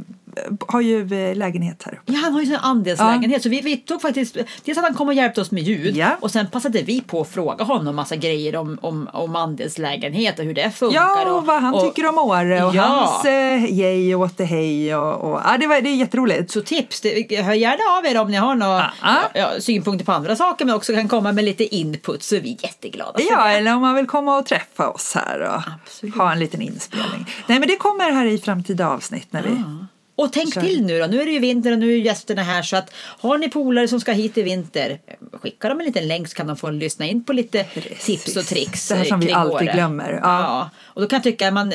[0.68, 2.12] har ju eh, lägenhet här uppe.
[2.12, 5.08] Ja, han har ju sin andelslägenhet så vi, vi tog faktiskt dels att han kom
[5.08, 6.10] och hjälpte oss med ljud Ja.
[6.20, 10.44] och sen passade vi på att fråga honom massa grejer om, om, om andelslägenhet och
[10.44, 11.00] hur det funkar.
[11.00, 12.82] Ja, och vad han och- tycker om Åre och Ja.
[12.82, 14.96] hans eh, yay och åt hej.
[14.96, 16.50] Och, och, ja, det, var, det är jätteroligt.
[16.50, 19.16] Så tips, det, hör gärna av er om ni har några Ah.
[19.34, 22.58] ja, synpunkter på andra saker men också kan komma med lite input så är vi
[22.62, 23.52] jätteglada för Ja, det.
[23.54, 26.14] eller om man vill komma och träffa oss här och Absolut.
[26.16, 27.26] ha en liten inspelning.
[27.46, 29.62] Nej, men det kommer här i framtida avsnitt när vi...
[30.16, 30.60] Och tänk Kör.
[30.60, 32.94] till nu då, nu är det ju vinter och nu är gästerna här så att
[32.96, 34.98] har ni polare som ska hit i vinter,
[35.42, 37.64] skicka dem en liten länk så kan de få lyssna in på lite
[38.00, 38.88] tips och tricks.
[38.88, 39.72] Det här som vi alltid Åre.
[39.74, 40.12] glömmer.
[40.12, 40.20] Ja.
[40.22, 40.70] Ja.
[40.84, 41.72] och då kan jag tycka, är man,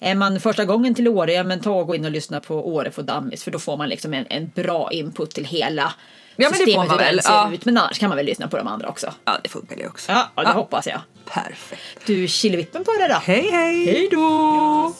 [0.00, 2.74] är man första gången till Åre, ja men ta och gå in och lyssna på
[2.74, 5.92] Åre för Dammis för då får man liksom en, en bra input till hela
[6.38, 7.20] Ja, men det får man väl.
[7.24, 7.52] Ja.
[7.52, 7.64] ut.
[7.64, 9.12] Men annars kan man väl lyssna på de andra också.
[9.24, 10.12] ja, det funkar det också.
[10.12, 11.00] Ja, det hoppas jag.
[11.24, 11.82] Perfekt.
[12.06, 13.14] Du, killevippen på det då.
[13.14, 13.86] Hej, hej!
[13.86, 14.94] Hej då!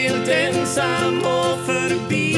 [0.00, 2.36] Helt ensam och förbi.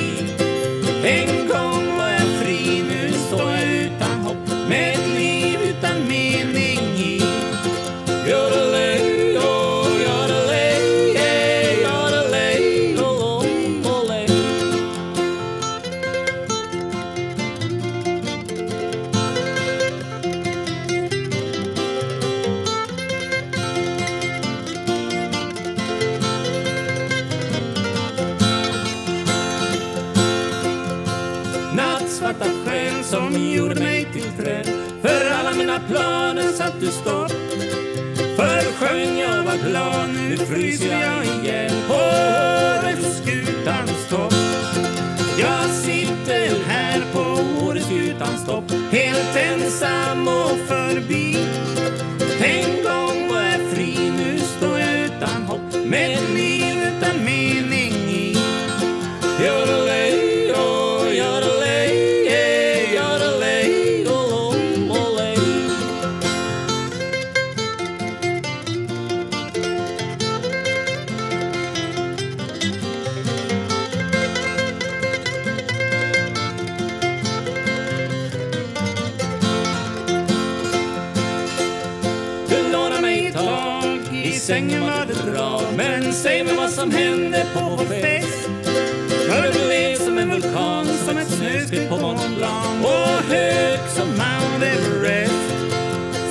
[1.05, 4.68] En gång var jag fri, nu står jag utan hopp.
[4.68, 6.71] Med ett liv utan mening.
[84.52, 88.48] Sängen var det bra Men säg mig vad som hände på vår fest.
[89.28, 94.08] För det blev som en vulkan, som ett snöskred på Mont Blanc Och hög som
[94.08, 95.54] Mount Everest.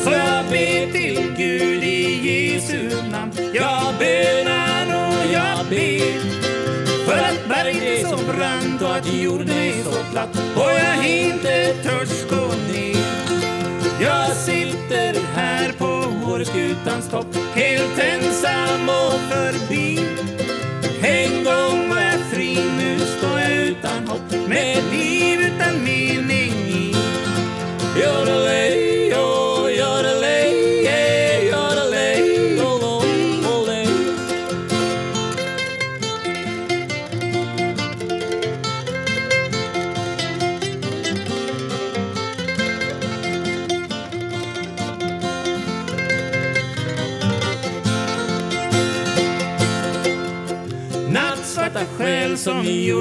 [0.04, 3.32] Så jag ber till Gud i Jesu namn.
[3.54, 6.20] Jag bönar och jag ber.
[7.06, 10.30] För att berget är så brant och att jorden är så platt.
[10.56, 13.06] Och jag inte törs gå ner.
[14.02, 17.31] Jag sitter här på Åreskutans topp.
[17.56, 20.00] Helt ensam och förbi.
[21.04, 24.48] En gång var jag fri, nu står jag utan hopp.
[24.48, 24.91] Med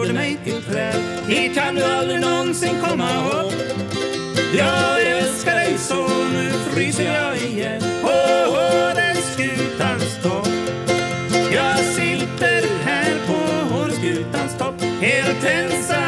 [0.01, 0.95] gjorde mig till träd.
[1.29, 3.53] Hit kan du aldrig någonsin komma upp.
[4.59, 8.09] Jag älskar dig så, nu fryser jag igen på
[8.51, 10.49] Åreskutans topp.
[11.53, 16.00] Jag sitter här på Åreskutans topp Helt ensam.